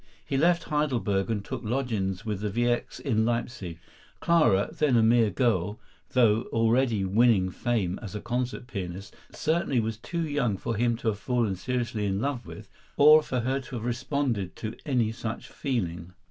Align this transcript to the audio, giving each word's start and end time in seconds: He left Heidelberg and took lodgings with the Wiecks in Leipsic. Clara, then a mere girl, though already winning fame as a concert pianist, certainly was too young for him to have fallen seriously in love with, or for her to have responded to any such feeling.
He 0.25 0.35
left 0.35 0.63
Heidelberg 0.63 1.29
and 1.29 1.45
took 1.45 1.61
lodgings 1.63 2.25
with 2.25 2.39
the 2.39 2.49
Wiecks 2.49 2.99
in 2.99 3.23
Leipsic. 3.23 3.77
Clara, 4.19 4.71
then 4.75 4.95
a 4.97 5.03
mere 5.03 5.29
girl, 5.29 5.79
though 6.13 6.45
already 6.51 7.05
winning 7.05 7.51
fame 7.51 7.99
as 8.01 8.15
a 8.15 8.19
concert 8.19 8.65
pianist, 8.65 9.15
certainly 9.31 9.79
was 9.79 9.97
too 9.97 10.27
young 10.27 10.57
for 10.57 10.75
him 10.75 10.97
to 10.97 11.09
have 11.09 11.19
fallen 11.19 11.55
seriously 11.55 12.07
in 12.07 12.19
love 12.19 12.47
with, 12.47 12.67
or 12.97 13.21
for 13.21 13.41
her 13.41 13.59
to 13.59 13.75
have 13.75 13.85
responded 13.85 14.55
to 14.55 14.75
any 14.87 15.11
such 15.11 15.47
feeling. 15.49 16.13